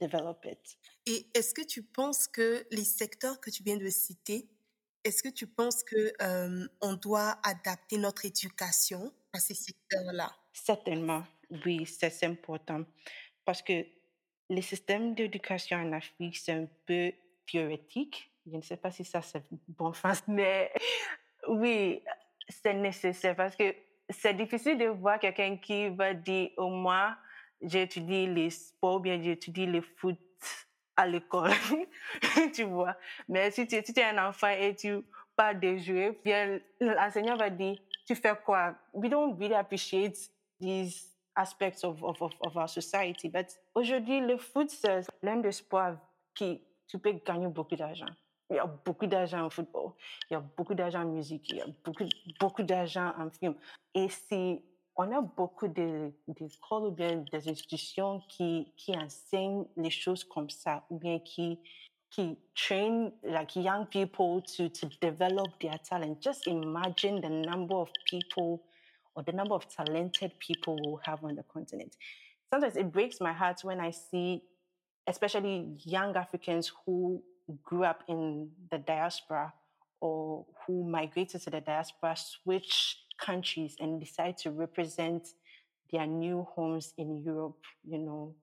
develop 0.00 0.44
it. 0.44 0.78
Et 1.06 1.26
est-ce 1.34 1.54
que 1.54 1.62
tu 1.62 1.82
penses 1.82 2.26
que 2.26 2.66
les 2.70 2.84
secteurs 2.84 3.40
que 3.40 3.50
tu 3.50 3.62
viens 3.62 3.76
de 3.76 3.88
citer 3.88 4.48
est-ce 5.04 5.22
que 5.22 5.28
tu 5.28 5.46
penses 5.46 5.82
que 5.82 6.12
euh, 6.20 6.68
on 6.80 6.92
doit 6.94 7.38
adapter 7.42 7.96
notre 7.96 8.26
éducation 8.26 9.12
à 9.32 9.38
ces 9.38 9.54
secteurs-là? 9.54 10.30
Certainement, 10.52 11.24
oui, 11.64 11.86
c'est 11.86 12.24
important 12.24 12.84
parce 13.44 13.62
que 13.62 13.86
le 14.50 14.60
système 14.60 15.14
d'éducation 15.14 15.78
en 15.78 15.92
Afrique 15.92 16.36
c'est 16.36 16.52
un 16.52 16.68
peu 16.86 17.12
théorique. 17.50 18.30
Je 18.46 18.56
ne 18.56 18.62
sais 18.62 18.76
pas 18.76 18.90
si 18.90 19.04
ça 19.04 19.22
c'est 19.22 19.42
bon 19.68 19.92
français, 19.92 20.22
mais 20.28 20.70
oui, 21.48 22.02
c'est 22.48 22.74
nécessaire 22.74 23.36
parce 23.36 23.56
que 23.56 23.74
c'est 24.10 24.34
difficile 24.34 24.78
de 24.78 24.86
voir 24.86 25.18
quelqu'un 25.18 25.56
qui 25.56 25.88
va 25.88 26.14
dire 26.14 26.50
au 26.56 26.68
moins 26.68 27.16
j'étudie 27.62 28.26
les 28.26 28.50
sports, 28.50 29.00
bien 29.00 29.20
j'étudie 29.22 29.66
le 29.66 29.80
foot 29.80 30.18
à 30.96 31.06
l'école, 31.06 31.52
tu 32.54 32.64
vois. 32.64 32.96
Mais 33.28 33.50
si 33.50 33.66
tu, 33.66 33.76
es 33.76 34.04
un 34.04 34.28
enfant 34.28 34.48
et 34.48 34.74
tu 34.74 35.00
pars 35.34 35.54
de 35.54 35.76
jouer, 35.78 36.18
bien 36.24 36.60
l'enseignant 36.80 37.36
va 37.36 37.48
dire, 37.48 37.78
tu 38.06 38.14
fais 38.14 38.34
quoi? 38.44 38.74
We 38.92 39.10
don't 39.10 39.38
really 39.38 39.54
appreciate 39.54 40.18
these 40.60 41.10
aspects 41.34 41.84
of, 41.84 42.02
of, 42.02 42.20
of, 42.20 42.56
our 42.56 42.68
society. 42.68 43.28
But 43.28 43.46
aujourd'hui, 43.74 44.20
le 44.20 44.36
foot, 44.36 44.70
c'est 44.70 45.06
l'un 45.22 45.36
des 45.36 45.52
sports 45.52 45.96
qui, 46.34 46.60
tu 46.86 46.98
peux 46.98 47.12
gagner 47.12 47.48
beaucoup 47.48 47.76
d'argent. 47.76 48.06
Il 48.50 48.56
y 48.56 48.58
a 48.58 48.66
beaucoup 48.66 49.06
d'argent 49.06 49.44
en 49.44 49.50
football, 49.50 49.92
il 50.28 50.34
y 50.34 50.36
a 50.36 50.40
beaucoup 50.40 50.74
d'argent 50.74 51.02
en 51.02 51.06
musique, 51.06 51.48
il 51.50 51.56
y 51.56 51.60
a 51.60 51.66
beaucoup, 51.84 52.04
beaucoup 52.40 52.62
d'argent 52.64 53.12
en 53.16 53.30
film. 53.30 53.54
Et 53.94 54.08
si 54.08 54.60
on 54.96 55.12
a 55.12 55.20
beaucoup 55.20 55.68
d'écoles 55.68 56.86
ou 56.86 56.90
bien 56.90 57.24
des 57.32 57.48
institutions 57.48 58.20
qui, 58.28 58.72
qui 58.76 58.96
enseignent 58.96 59.64
les 59.76 59.90
choses 59.90 60.24
comme 60.24 60.50
ça, 60.50 60.84
ou 60.90 60.98
bien 60.98 61.20
qui, 61.20 61.58
qui 62.10 62.36
train 62.54 63.10
like 63.22 63.54
young 63.56 63.86
people 63.86 64.42
to, 64.42 64.68
to 64.68 64.86
develop 65.00 65.48
their 65.60 65.78
talent. 65.78 66.20
Just 66.20 66.46
imagine 66.46 67.20
the 67.20 67.30
number 67.30 67.76
of 67.76 67.88
people 68.04 68.62
or 69.14 69.22
the 69.24 69.32
number 69.32 69.54
of 69.54 69.66
talented 69.68 70.32
people 70.38 70.76
we'll 70.84 71.00
have 71.04 71.24
on 71.24 71.34
the 71.34 71.44
continent. 71.44 71.96
Sometimes 72.52 72.76
it 72.76 72.90
breaks 72.92 73.20
my 73.20 73.32
heart 73.32 73.60
when 73.62 73.80
I 73.80 73.92
see, 73.92 74.42
especially 75.06 75.68
young 75.84 76.16
Africans 76.16 76.72
who 76.84 77.22
grew 77.62 77.84
up 77.84 78.02
in 78.08 78.50
the 78.70 78.78
diaspora 78.78 79.52
or 80.00 80.46
who 80.66 80.84
migrated 80.88 81.42
to 81.42 81.50
the 81.50 81.60
diaspora 81.60 82.16
switch 82.16 82.98
countries 83.18 83.76
and 83.80 84.00
decide 84.00 84.36
to 84.38 84.50
represent 84.50 85.28
their 85.92 86.06
new 86.06 86.46
homes 86.54 86.94
in 86.96 87.22
Europe, 87.22 87.64
you 87.84 87.98
know, 87.98 88.34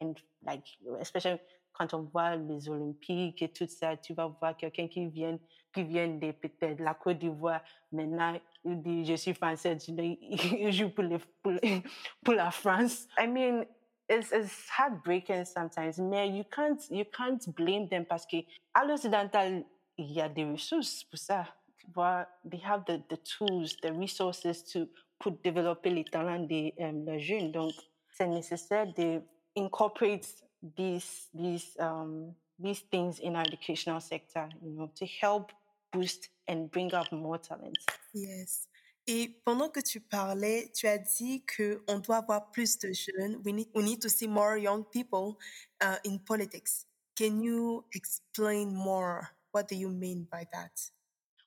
and 0.00 0.20
like, 0.44 0.66
especially 1.00 1.38
quand 1.72 1.92
on 1.92 2.02
voit 2.02 2.36
les 2.36 2.68
Olympiques 2.68 3.42
et 3.42 3.48
tout 3.48 3.66
ça, 3.66 3.96
tu 3.96 4.14
vas 4.14 4.26
voir 4.26 4.56
quelqu'un 4.56 4.88
qui 4.88 5.06
vient, 5.06 5.38
qui 5.74 5.82
vient 5.82 6.08
de 6.08 6.30
peut-être 6.30 6.80
la 6.80 6.94
Côte 6.94 7.18
d'Ivoire, 7.18 7.60
maintenant, 7.92 8.38
il 8.64 8.80
dit, 8.80 9.04
je 9.04 9.14
suis 9.14 9.34
français, 9.34 9.76
il 9.88 10.72
joue 10.72 10.90
pour, 10.90 11.04
les, 11.04 11.18
pour, 11.42 11.52
pour 12.24 12.34
la 12.34 12.50
France. 12.50 13.08
I 13.18 13.26
mean, 13.26 13.64
it's, 14.08 14.32
it's 14.32 14.68
heartbreaking 14.68 15.44
sometimes, 15.44 15.98
mais 15.98 16.28
you 16.28 16.44
can't, 16.44 16.80
you 16.90 17.04
can't 17.04 17.48
blame 17.54 17.88
them 17.88 18.04
parce 18.04 18.26
que 18.26 18.38
à 18.74 18.84
l'occidental, 18.84 19.64
il 19.96 20.12
y 20.12 20.20
a 20.20 20.28
des 20.28 20.44
ressources 20.44 21.04
pour 21.04 21.18
ça. 21.18 21.46
vois, 21.92 22.26
they 22.44 22.58
have 22.58 22.84
the, 22.86 23.02
the 23.08 23.16
tools, 23.16 23.76
the 23.82 23.92
resources 23.92 24.62
to 24.72 24.88
put, 25.18 25.42
développer 25.42 25.90
les 25.90 26.04
talents 26.04 26.46
des 26.46 26.74
um, 26.78 27.04
les 27.04 27.20
jeunes. 27.20 27.52
Donc, 27.52 27.72
c'est 28.10 28.26
nécessaire 28.26 28.86
de 28.94 29.22
incorporate 29.56 30.26
these, 30.76 31.28
these, 31.34 31.76
um, 31.78 32.34
these 32.58 32.80
things 32.90 33.18
in 33.20 33.36
our 33.36 33.42
educational 33.42 34.00
sector, 34.00 34.48
you 34.62 34.70
know, 34.70 34.90
to 34.94 35.06
help 35.20 35.52
boost 35.92 36.30
and 36.48 36.70
bring 36.70 36.92
up 36.94 37.10
more 37.12 37.38
talents. 37.38 37.86
Yes. 38.12 38.68
Et 39.06 39.28
pendant 39.44 39.68
que 39.68 39.80
tu 39.80 40.00
parlais, 40.00 40.70
tu 40.74 40.86
as 40.86 40.96
dit 40.96 41.44
que 41.44 41.82
on 41.88 41.98
doit 41.98 42.16
avoir 42.16 42.50
plus 42.50 42.78
de 42.78 42.90
jeunes. 42.92 43.40
We 43.44 43.52
need, 43.52 43.68
we 43.74 43.84
need 43.84 44.00
to 44.00 44.08
see 44.08 44.26
more 44.26 44.56
young 44.56 44.84
people 44.84 45.36
uh, 45.82 45.96
in 46.04 46.18
politics. 46.18 46.86
Can 47.16 47.42
you 47.42 47.84
explain 47.92 48.72
more? 48.74 49.28
What 49.52 49.68
do 49.68 49.76
you 49.76 49.90
mean 49.90 50.26
by 50.32 50.46
that? 50.52 50.90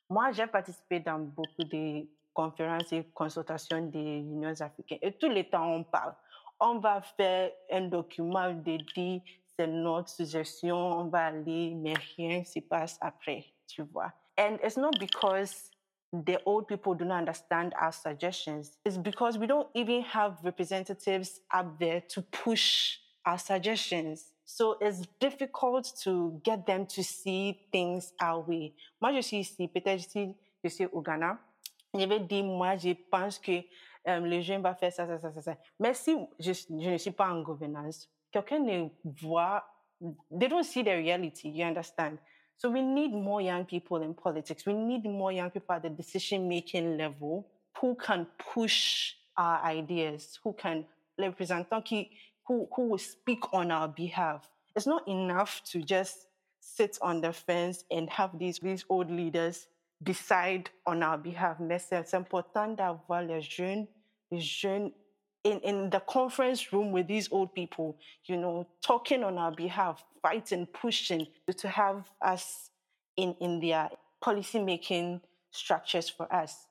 Moi, 0.10 0.32
j'ai 0.32 0.48
participé 0.48 1.00
dans 1.00 1.20
beaucoup 1.20 1.64
de 1.64 2.08
conférences 2.34 2.94
et 2.94 3.04
consultations 3.14 3.88
des 3.88 4.20
unions 4.20 4.62
africaines. 4.62 5.00
Et 5.02 5.12
tout 5.14 5.28
le 5.28 5.44
temps, 5.44 5.74
on 5.74 5.84
parle. 5.84 6.14
On 6.60 6.80
va 6.80 7.02
faire 7.02 7.52
un 7.72 7.88
document 7.88 8.54
dédié, 8.54 9.22
c'est 9.58 9.68
notre 9.68 10.10
suggestion, 10.10 10.76
on 10.76 11.06
va 11.06 11.26
aller, 11.26 11.74
mais 11.76 11.94
rien 12.16 12.44
se 12.44 12.60
passe 12.60 12.98
après, 13.02 13.46
tu 13.68 13.82
vois. 13.82 14.14
And 14.38 14.58
it's 14.64 14.78
not 14.78 14.92
because 15.00 15.72
the 16.14 16.40
old 16.46 16.68
people 16.68 16.94
do 16.94 17.06
not 17.06 17.20
understand 17.20 17.74
our 17.80 17.92
suggestions. 17.92 18.78
It's 18.86 18.98
because 18.98 19.38
we 19.38 19.48
don't 19.48 19.68
even 19.76 20.02
have 20.04 20.38
representatives 20.44 21.42
up 21.54 21.80
there 21.80 22.02
to 22.10 22.22
push 22.22 22.98
our 23.26 23.38
suggestions. 23.38 24.26
So 24.46 24.78
it's 24.80 25.02
difficult 25.20 25.92
to 26.04 26.40
get 26.44 26.66
them 26.66 26.86
to 26.88 27.04
see 27.04 27.68
things 27.72 28.14
our 28.22 28.40
way. 28.40 28.74
Moi, 29.02 29.14
je 29.14 29.22
suis 29.22 29.40
ici, 29.40 29.68
peut-être 29.68 30.00
si 30.00 30.36
je 30.64 30.70
suis 30.70 30.86
au 30.86 31.02
Ghana, 31.02 31.38
je 31.94 32.06
vais 32.06 32.20
dire, 32.20 32.46
moi, 32.46 32.78
je 32.78 32.94
pense 33.12 33.38
que 33.38 33.64
um, 34.06 34.26
le 34.26 34.40
jeune 34.40 34.62
va 34.62 34.74
faire 34.74 34.94
ça, 34.94 35.06
ça, 35.06 35.32
ça, 35.32 35.42
ça. 35.42 35.58
Mais 35.78 35.94
si 35.94 36.16
je, 36.40 36.54
je 36.54 36.90
ne 36.90 36.98
suis 36.98 37.12
pas 37.12 37.30
en 37.30 37.42
gouvernance, 37.42 38.10
quelqu'un 38.32 38.60
ne 38.60 38.88
voit, 39.04 39.66
they 40.32 40.48
don't 40.48 40.64
see 40.64 40.84
the 40.84 40.96
reality, 40.96 41.50
you 41.50 41.66
understand? 41.66 42.18
So 42.58 42.72
we 42.72 42.82
need 42.82 43.14
more 43.14 43.40
young 43.40 43.66
people 43.66 44.02
in 44.02 44.14
politics. 44.16 44.66
We 44.66 44.74
need 44.74 45.06
more 45.06 45.32
young 45.32 45.52
people 45.52 45.76
at 45.76 45.84
the 45.84 45.90
decision-making 45.90 46.98
level 46.98 47.48
who 47.80 47.96
can 47.96 48.26
push 48.54 49.14
our 49.38 49.64
ideas, 49.64 50.40
who 50.44 50.54
can, 50.54 50.86
represent 51.20 51.68
qui, 51.86 52.12
who, 52.48 52.68
who 52.76 52.90
will 52.90 52.98
speak 52.98 53.54
on 53.54 53.72
our 53.72 53.88
behalf. 53.88 54.50
It's 54.76 54.88
not 54.88 55.08
enough 55.08 55.62
to 55.72 55.82
just 55.82 56.28
sit 56.60 56.98
on 57.02 57.22
the 57.22 57.34
fence 57.34 57.84
and 57.92 58.10
have 58.10 58.38
these, 58.38 58.60
these 58.60 58.86
old 58.90 59.12
leaders 59.12 59.68
decide 60.04 60.70
on 60.86 61.04
our 61.04 61.18
behalf. 61.18 61.60
Mais 61.60 61.80
c'est 61.80 62.14
important 62.14 62.76
d'avoir 62.76 63.24
les 63.24 63.42
jeunes, 63.42 63.88
les 64.32 64.40
jeunes 64.40 64.92
in, 65.48 65.60
in 65.62 65.90
the 65.90 66.02
conference 66.02 66.74
room 66.74 66.92
with 66.92 67.08
these 67.08 67.30
old 67.32 67.54
people, 67.54 67.98
you 68.26 68.38
know, 68.38 68.68
talking 68.82 69.24
on 69.24 69.38
our 69.38 69.52
behalf, 69.52 70.04
fighting, 70.22 70.68
pushing 70.68 71.28
to 71.56 71.68
have 71.70 72.10
us 72.22 72.70
in, 73.16 73.36
in 73.40 73.60
their 73.60 73.90
policy 74.22 74.60
making 74.60 75.22
structures 75.52 76.10
for 76.10 76.32
us. 76.34 76.68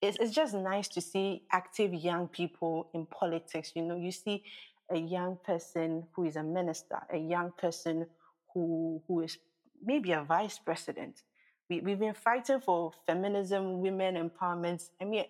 it's, 0.00 0.18
it's 0.20 0.34
just 0.34 0.54
nice 0.54 0.88
to 0.88 1.00
see 1.00 1.42
active 1.52 1.92
young 1.92 2.28
people 2.28 2.88
in 2.94 3.06
politics. 3.06 3.72
You 3.74 3.82
know, 3.82 3.96
you 3.96 4.12
see 4.12 4.44
a 4.90 4.98
young 4.98 5.38
person 5.44 6.04
who 6.14 6.24
is 6.24 6.36
a 6.36 6.42
minister, 6.42 6.98
a 7.12 7.18
young 7.18 7.52
person 7.58 8.06
who 8.54 9.02
who 9.06 9.20
is 9.22 9.38
maybe 9.84 10.12
a 10.12 10.22
vice 10.22 10.58
president. 10.58 11.22
We, 11.68 11.80
we've 11.80 11.98
been 11.98 12.14
fighting 12.14 12.60
for 12.60 12.92
feminism, 13.06 13.80
women 13.80 14.16
empowerment. 14.16 14.88
I 15.00 15.04
mean, 15.04 15.24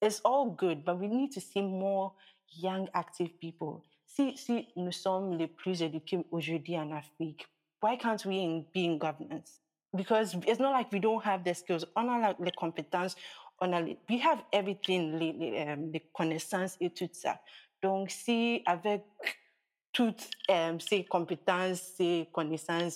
it's 0.00 0.20
all 0.24 0.50
good, 0.50 0.84
but 0.84 0.98
we 0.98 1.08
need 1.08 1.32
to 1.32 1.40
see 1.40 1.62
more 1.62 2.12
young, 2.50 2.88
active 2.94 3.38
people. 3.40 3.82
Si, 4.06 4.36
si 4.36 4.68
nous 4.76 4.92
sommes 4.92 5.36
les 5.36 5.46
plus 5.46 5.82
éduqués 5.82 6.24
aujourd'hui 6.30 6.78
en 6.78 6.90
Afrique, 6.92 7.46
why 7.82 7.96
can't 7.96 8.24
we 8.24 8.38
in, 8.38 8.64
be 8.72 8.84
in 8.84 8.98
governance? 8.98 9.60
Because 9.94 10.34
it's 10.46 10.60
not 10.60 10.72
like 10.72 10.90
we 10.92 10.98
don't 10.98 11.22
have 11.24 11.44
the 11.44 11.54
skills, 11.54 11.84
on 11.96 12.08
a 12.08 12.34
les 12.38 12.52
compétences, 12.52 13.16
on 13.60 13.72
a, 13.74 13.82
we 14.08 14.18
have 14.18 14.42
everything, 14.52 15.18
les, 15.18 15.32
les, 15.32 15.68
um, 15.68 15.90
les 15.92 16.00
connaissances 16.12 16.76
et 16.80 16.90
tout 16.90 17.08
ça. 17.12 17.40
Donc, 17.82 18.10
si 18.10 18.62
avec 18.66 19.04
toutes 19.98 20.30
um, 20.48 20.78
ces 20.78 21.02
compétences, 21.02 21.82
ces 21.96 22.28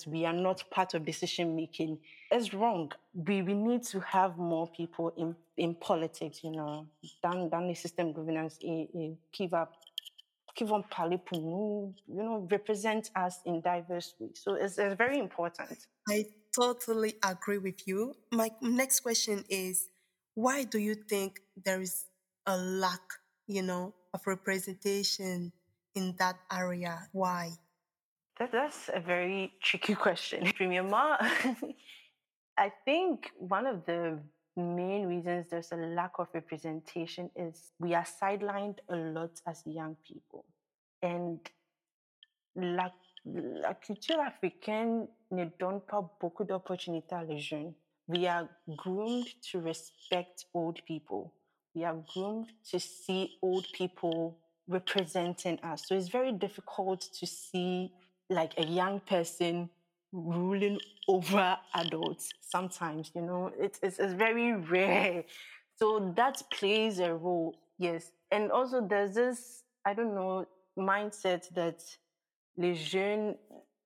we 0.07 0.23
are 0.25 0.31
not 0.31 0.63
part 0.71 0.93
of 0.93 1.03
decision 1.03 1.53
making, 1.53 1.99
it's 2.31 2.53
wrong. 2.53 2.93
We, 3.13 3.41
we 3.41 3.53
need 3.53 3.83
to 3.87 3.99
have 3.99 4.37
more 4.37 4.69
people 4.71 5.11
in, 5.17 5.35
in 5.57 5.75
politics, 5.75 6.41
you 6.45 6.51
know, 6.51 6.87
dans, 7.21 7.49
dans 7.49 7.67
les 7.67 7.75
systèmes 7.75 8.13
de 8.13 8.13
gouvernance 8.13 8.57
et, 8.61 9.17
qui 9.33 9.47
va 9.47 9.69
qui 10.55 10.63
you 10.63 11.93
know, 12.07 12.47
represent 12.49 13.11
us 13.17 13.39
in 13.45 13.59
diverse 13.59 14.15
ways. 14.19 14.39
So 14.41 14.53
it's, 14.53 14.77
it's 14.77 14.95
very 14.95 15.19
important. 15.19 15.87
I 16.07 16.25
totally 16.55 17.15
agree 17.21 17.57
with 17.57 17.85
you. 17.85 18.15
My 18.31 18.49
next 18.61 19.01
question 19.01 19.43
is, 19.49 19.89
why 20.35 20.63
do 20.63 20.77
you 20.77 20.95
think 20.95 21.41
there 21.65 21.81
is 21.81 22.05
a 22.45 22.55
lack, 22.55 23.01
you 23.47 23.63
know, 23.63 23.93
of 24.13 24.25
representation 24.25 25.51
in 25.95 26.15
that 26.19 26.37
area? 26.51 27.07
Why? 27.11 27.51
That, 28.39 28.51
that's 28.51 28.89
a 28.93 28.99
very 28.99 29.53
tricky 29.61 29.95
question. 30.05 30.45
Premièrement, 30.53 31.17
I 32.57 32.71
think 32.85 33.31
one 33.37 33.65
of 33.65 33.85
the 33.85 34.19
main 34.55 35.07
reasons 35.07 35.47
there's 35.49 35.71
a 35.71 35.75
lack 35.77 36.19
of 36.19 36.27
representation 36.33 37.29
is 37.35 37.71
we 37.79 37.93
are 37.93 38.05
sidelined 38.05 38.77
a 38.89 38.95
lot 38.95 39.41
as 39.47 39.63
young 39.65 39.95
people. 40.07 40.45
And 41.01 41.39
la, 42.55 42.89
la 43.25 43.73
culture 43.73 44.19
africaine 44.19 45.07
ne 45.31 45.45
donne 45.59 45.81
pas 45.81 46.01
beaucoup 46.19 46.43
d'opportunités 46.43 47.15
à 47.15 47.23
les 47.23 47.39
jeunes. 47.39 47.73
We 48.07 48.27
are 48.27 48.47
groomed 48.67 49.25
to 49.51 49.61
respect 49.61 50.45
old 50.53 50.83
people. 50.85 51.33
We 51.73 51.85
are 51.85 51.95
groomed 52.13 52.47
to 52.71 52.79
see 52.79 53.37
old 53.41 53.65
people 53.73 54.37
representing 54.67 55.59
us. 55.63 55.83
So 55.87 55.95
it's 55.95 56.09
very 56.09 56.31
difficult 56.31 57.01
to 57.19 57.25
see 57.27 57.91
like 58.29 58.53
a 58.57 58.65
young 58.65 58.99
person 59.01 59.69
ruling 60.11 60.79
over 61.07 61.57
adults 61.73 62.29
sometimes, 62.41 63.11
you 63.15 63.21
know, 63.21 63.51
it's, 63.59 63.79
it's, 63.81 63.99
it's 63.99 64.13
very 64.13 64.53
rare. 64.53 65.23
So 65.75 66.13
that 66.15 66.41
plays 66.51 66.99
a 66.99 67.13
role, 67.13 67.55
yes. 67.79 68.11
And 68.31 68.51
also 68.51 68.85
there's 68.87 69.15
this, 69.15 69.63
I 69.85 69.93
don't 69.93 70.13
know, 70.13 70.45
mindset 70.77 71.53
that 71.55 71.83
les 72.57 72.75
jeunes, 72.75 73.35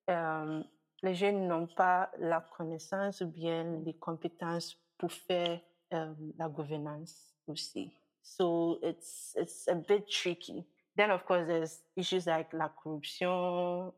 um, 0.06 0.64
les 1.02 1.14
jeunes 1.14 1.48
n'ont 1.48 1.68
pas 1.74 2.10
la 2.20 2.40
connaissance 2.40 3.20
ou 3.22 3.28
bien 3.28 3.82
les 3.84 3.94
compétences 3.94 4.76
pour 4.98 5.12
faire 5.12 5.60
um, 5.92 6.32
la 6.38 6.48
gouvernance 6.48 7.34
aussi. 7.46 7.90
So 8.36 8.78
it's 8.82 9.34
it's 9.36 9.68
a 9.68 9.74
bit 9.74 10.10
tricky. 10.10 10.66
Then 10.96 11.10
of 11.10 11.24
course 11.24 11.46
there's 11.46 11.80
issues 11.96 12.26
like 12.26 12.52
la 12.52 12.68
corruption, 12.68 13.92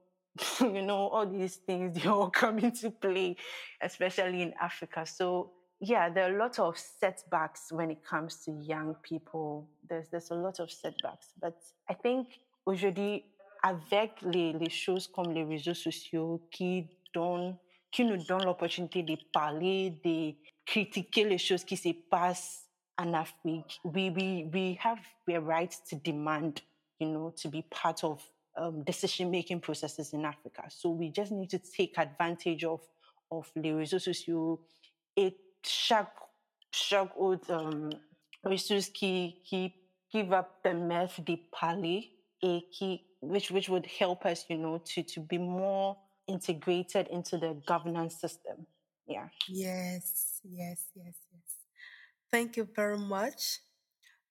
you 0.61 0.83
know, 0.83 1.09
all 1.09 1.27
these 1.27 1.57
things 1.57 1.95
they 2.03 2.09
all 2.09 2.31
come 2.31 2.59
into 2.59 2.90
play, 2.90 3.37
especially 3.81 4.43
in 4.43 4.55
Africa. 4.61 5.05
So 5.05 5.51
yeah, 5.81 6.11
there 6.11 6.31
are 6.31 6.37
a 6.37 6.38
lot 6.38 6.59
of 6.59 6.79
setbacks 6.79 7.73
when 7.73 7.90
it 7.90 8.05
comes 8.05 8.45
to 8.45 8.53
young 8.53 8.95
people. 9.03 9.69
There's 9.88 10.09
there's 10.11 10.31
a 10.31 10.35
lot 10.35 10.61
of 10.61 10.71
setbacks. 10.71 11.33
But 11.40 11.57
I 11.88 11.95
think 11.95 12.29
aujourd'hui, 12.66 13.25
avec 13.62 14.23
les, 14.23 14.53
les 14.53 14.71
choses 14.71 15.07
comme 15.07 15.33
les 15.33 15.45
réseaux 15.45 15.75
sociaux 15.75 16.40
qui 16.51 16.87
donnent 17.12 17.57
qui 17.90 18.05
nous 18.05 18.19
donnent 18.25 18.45
l'opportunité 18.45 19.03
de 19.03 19.16
parler, 19.33 19.90
de 20.05 20.35
critiquer 20.64 21.25
les 21.25 21.38
choses 21.38 21.64
qui 21.64 21.77
se 21.77 21.93
passent 22.09 22.70
en 23.01 23.15
Afrique. 23.15 23.79
We, 23.85 24.11
we, 24.11 24.49
we 24.53 24.79
have 24.81 24.99
the 25.27 25.41
right 25.41 25.75
to 25.89 25.97
demand, 25.97 26.63
you 26.99 27.09
know, 27.09 27.33
to 27.37 27.49
be 27.49 27.63
part 27.71 28.05
of 28.05 28.23
um, 28.57 28.83
decision-making 28.85 29.61
processes 29.61 30.13
in 30.13 30.25
Africa. 30.25 30.65
So 30.69 30.91
we 30.91 31.09
just 31.11 31.33
need 31.33 31.51
to 31.51 31.59
take 31.59 31.99
advantage 31.99 32.65
of, 32.65 32.81
of 33.31 33.51
les 33.57 33.73
réseaux 33.73 33.99
sociaux 33.99 34.61
et 35.17 35.35
chaque, 35.63 36.17
chaque 36.73 37.17
autre 37.17 37.51
um, 37.53 37.91
ressource 38.45 38.89
qui, 38.89 39.41
qui, 39.45 39.73
qui 40.11 40.23
va 40.23 40.43
permettre 40.43 41.23
de 41.23 41.37
parler 41.51 42.11
which, 43.21 43.51
which 43.51 43.69
would 43.69 43.87
help 43.87 44.25
us, 44.25 44.47
you 44.49 44.57
know, 44.57 44.79
to, 44.79 45.03
to 45.03 45.21
be 45.21 45.39
more 45.39 45.97
integrated 46.27 47.07
into 47.09 47.37
the 47.37 47.57
governance 47.67 48.19
system. 48.21 48.67
Yeah. 49.07 49.29
Yes, 49.49 50.41
yes, 50.45 50.85
yes. 50.95 51.15
Thank 52.33 52.57
you 52.57 52.69
very 52.77 52.99
much. 52.99 53.61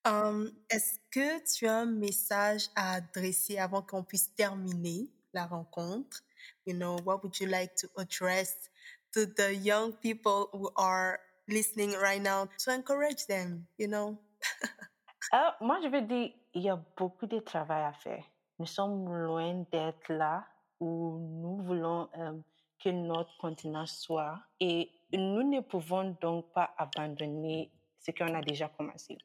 Um, 0.05 0.51
Est-ce 0.69 0.99
que 1.12 1.43
tu 1.53 1.67
as 1.67 1.79
un 1.79 1.85
message 1.85 2.69
à 2.75 2.93
adresser 2.93 3.57
avant 3.57 3.81
qu'on 3.81 4.03
puisse 4.03 4.33
terminer 4.35 5.09
la 5.33 5.45
rencontre? 5.45 6.21
You 6.65 6.75
know, 6.75 6.97
what 7.03 7.21
would 7.23 7.38
you 7.39 7.47
like 7.47 7.75
to 7.75 7.88
address 7.97 8.69
to 9.13 9.25
the 9.25 9.53
young 9.53 9.91
people 9.93 10.49
who 10.53 10.71
are 10.77 11.19
listening 11.49 11.91
right 12.01 12.21
now 12.21 12.47
to 12.59 12.71
encourage 12.71 13.25
them, 13.27 13.65
you 13.77 13.88
know? 13.88 14.17
uh, 15.33 15.51
moi, 15.59 15.79
je 15.83 15.89
veux 15.89 16.01
dire, 16.01 16.31
il 16.53 16.63
y 16.63 16.69
a 16.69 16.79
beaucoup 16.95 17.27
de 17.27 17.39
travail 17.39 17.83
à 17.83 17.93
faire. 17.93 18.23
Nous 18.59 18.65
sommes 18.65 19.12
loin 19.12 19.65
d'être 19.71 20.09
là 20.13 20.45
où 20.79 21.19
nous 21.19 21.62
voulons 21.63 22.09
euh, 22.17 22.33
que 22.81 22.89
notre 22.89 23.35
continent 23.38 23.85
soit 23.85 24.39
et 24.62 24.89
nous 25.12 25.43
ne 25.43 25.59
pouvons 25.59 26.15
donc 26.21 26.51
pas 26.53 26.73
abandonner 26.77 27.69
ce 27.99 28.12
qu'on 28.12 28.33
a 28.33 28.41
déjà 28.41 28.69
commencé. 28.69 29.17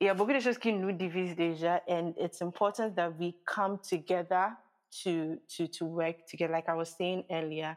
Il 0.00 0.06
y 0.06 0.10
a 0.10 0.14
beaucoup 0.14 0.32
de 0.32 0.40
choses 0.40 0.58
qui 0.58 0.72
nous 0.72 0.92
divisent 0.92 1.36
déjà 1.36 1.80
and 1.88 2.12
it's 2.18 2.42
important 2.42 2.94
that 2.94 3.10
we 3.18 3.34
come 3.46 3.78
together 3.78 4.50
to, 5.02 5.38
to, 5.48 5.66
to 5.66 5.86
work 5.86 6.26
together. 6.26 6.52
Like 6.52 6.68
I 6.68 6.74
was 6.74 6.90
saying 6.90 7.24
earlier, 7.30 7.76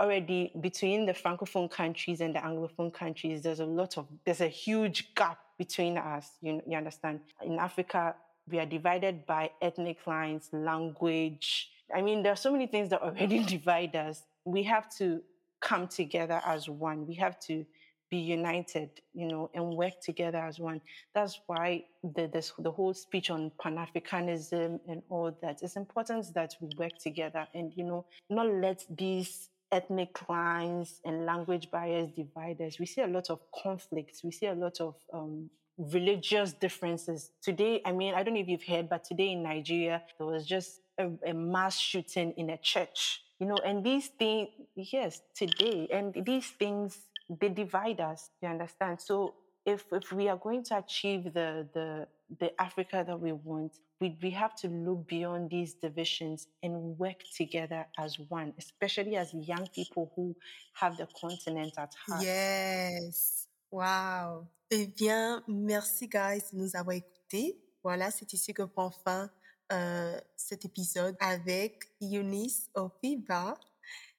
already 0.00 0.52
between 0.60 1.06
the 1.06 1.12
francophone 1.12 1.70
countries 1.70 2.20
and 2.20 2.34
the 2.34 2.40
anglophone 2.40 2.92
countries, 2.92 3.42
there's 3.42 3.60
a 3.60 3.66
lot 3.66 3.96
of, 3.98 4.06
there's 4.24 4.40
a 4.40 4.48
huge 4.48 5.14
gap 5.14 5.38
between 5.58 5.98
us. 5.98 6.30
You, 6.40 6.60
you 6.66 6.76
understand? 6.76 7.20
In 7.44 7.58
Africa, 7.58 8.14
we 8.50 8.58
are 8.58 8.66
divided 8.66 9.26
by 9.26 9.50
ethnic 9.60 9.98
lines, 10.06 10.48
language. 10.52 11.70
I 11.94 12.02
mean, 12.02 12.22
there 12.22 12.32
are 12.32 12.36
so 12.36 12.50
many 12.50 12.66
things 12.66 12.88
that 12.90 13.02
already 13.02 13.44
divide 13.56 13.94
us. 13.94 14.22
We 14.44 14.62
have 14.64 14.92
to 14.96 15.22
come 15.60 15.86
together 15.86 16.40
as 16.44 16.68
one. 16.68 17.06
We 17.06 17.14
have 17.14 17.38
to 17.40 17.64
be 18.12 18.18
united, 18.18 18.90
you 19.14 19.26
know, 19.26 19.50
and 19.54 19.64
work 19.74 19.94
together 20.02 20.42
as 20.50 20.58
one. 20.60 20.82
That's 21.14 21.40
why 21.46 21.84
the, 22.14 22.28
this, 22.30 22.52
the 22.58 22.70
whole 22.70 22.92
speech 22.92 23.30
on 23.30 23.50
Pan 23.60 23.76
Africanism 23.76 24.78
and 24.86 25.02
all 25.08 25.34
that. 25.40 25.62
It's 25.62 25.76
important 25.76 26.26
that 26.34 26.54
we 26.60 26.68
work 26.76 26.98
together 26.98 27.48
and, 27.54 27.72
you 27.74 27.84
know, 27.84 28.04
not 28.28 28.48
let 28.52 28.84
these 28.94 29.48
ethnic 29.72 30.28
lines 30.28 31.00
and 31.06 31.24
language 31.24 31.70
barriers 31.70 32.10
divide 32.14 32.60
us. 32.60 32.78
We 32.78 32.84
see 32.84 33.00
a 33.00 33.06
lot 33.06 33.30
of 33.30 33.38
conflicts. 33.64 34.22
We 34.22 34.30
see 34.30 34.46
a 34.46 34.54
lot 34.54 34.78
of 34.80 34.94
um, 35.14 35.48
religious 35.78 36.52
differences. 36.52 37.30
Today, 37.42 37.80
I 37.86 37.92
mean, 37.92 38.12
I 38.14 38.22
don't 38.22 38.34
know 38.34 38.40
if 38.40 38.48
you've 38.48 38.62
heard, 38.62 38.90
but 38.90 39.04
today 39.04 39.32
in 39.32 39.42
Nigeria, 39.42 40.02
there 40.18 40.26
was 40.26 40.44
just 40.44 40.80
a, 40.98 41.08
a 41.26 41.32
mass 41.32 41.78
shooting 41.78 42.34
in 42.36 42.50
a 42.50 42.58
church. 42.58 43.22
You 43.38 43.46
know, 43.48 43.58
and 43.64 43.82
these 43.82 44.08
things, 44.08 44.48
yes, 44.76 45.22
today, 45.34 45.88
and 45.90 46.14
these 46.24 46.48
things, 46.50 46.98
they 47.28 47.48
divide 47.48 48.00
us, 48.00 48.30
you 48.40 48.48
understand? 48.48 49.00
So 49.00 49.34
if, 49.64 49.84
if 49.92 50.12
we 50.12 50.28
are 50.28 50.36
going 50.36 50.64
to 50.64 50.78
achieve 50.78 51.32
the, 51.32 51.68
the, 51.72 52.06
the 52.38 52.60
Africa 52.60 53.04
that 53.06 53.18
we 53.18 53.32
want, 53.32 53.72
we, 54.00 54.16
we 54.22 54.30
have 54.30 54.54
to 54.56 54.68
look 54.68 55.06
beyond 55.06 55.50
these 55.50 55.74
divisions 55.74 56.48
and 56.62 56.98
work 56.98 57.22
together 57.36 57.86
as 57.98 58.18
one, 58.28 58.52
especially 58.58 59.16
as 59.16 59.32
young 59.32 59.68
people 59.74 60.10
who 60.16 60.34
have 60.74 60.96
the 60.96 61.06
continent 61.20 61.74
at 61.78 61.94
heart. 62.06 62.22
Yes. 62.22 63.46
Wow. 63.70 64.48
Eh 64.70 64.86
bien, 64.86 65.42
merci 65.46 66.08
guys 66.08 66.50
de 66.52 66.58
nous 66.58 66.74
avoir 66.74 66.96
écoutés. 66.96 67.58
Voilà, 67.84 68.10
c'est 68.10 68.32
ici 68.32 68.52
que 68.52 68.62
prend 68.62 68.90
fin 68.90 69.30
euh, 69.72 70.20
cet 70.36 70.64
épisode 70.64 71.16
avec 71.20 71.84
Eunice 72.00 72.68
Opiba. 72.74 73.54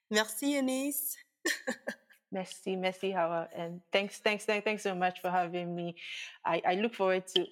Merci 0.10 0.56
Eunice. 0.58 1.18
Merci, 2.34 2.76
merci, 2.76 3.12
Hawa, 3.12 3.48
and 3.56 3.80
thanks, 3.92 4.18
thanks, 4.18 4.44
thanks, 4.44 4.64
thanks 4.66 4.82
so 4.82 4.96
much 4.96 5.22
for 5.22 5.30
having 5.30 5.76
me. 5.76 5.96
I, 6.44 6.62
I 6.68 6.74
look 6.76 6.96
forward 6.96 7.28
to 7.36 7.46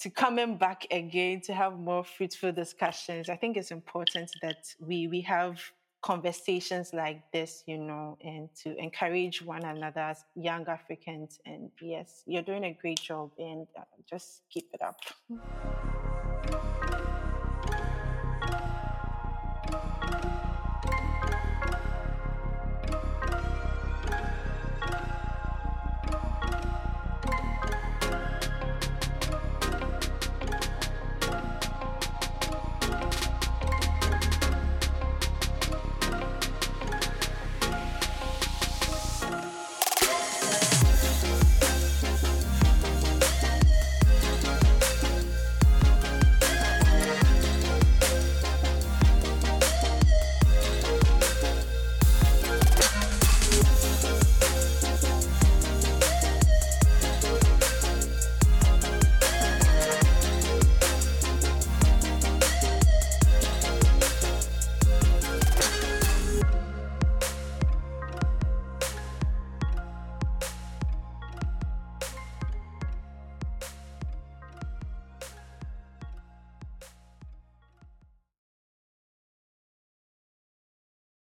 to 0.00 0.10
coming 0.10 0.58
back 0.58 0.84
again 0.90 1.40
to 1.42 1.54
have 1.54 1.78
more 1.78 2.02
fruitful 2.02 2.50
discussions. 2.50 3.28
I 3.28 3.36
think 3.36 3.56
it's 3.56 3.70
important 3.70 4.32
that 4.42 4.74
we 4.80 5.06
we 5.06 5.20
have 5.20 5.60
conversations 6.02 6.92
like 6.92 7.22
this, 7.32 7.62
you 7.66 7.78
know, 7.78 8.18
and 8.24 8.48
to 8.62 8.76
encourage 8.76 9.40
one 9.40 9.64
another 9.64 10.00
as 10.00 10.24
young 10.34 10.66
Africans. 10.66 11.38
And 11.46 11.70
yes, 11.80 12.24
you're 12.26 12.42
doing 12.42 12.64
a 12.64 12.72
great 12.72 13.00
job, 13.00 13.30
and 13.38 13.68
uh, 13.78 13.82
just 14.10 14.42
keep 14.50 14.66
it 14.74 14.82
up. 14.82 14.96